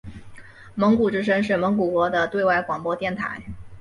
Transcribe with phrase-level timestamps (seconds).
[0.73, 3.39] 蒙古之声是蒙古国的对外广播电台。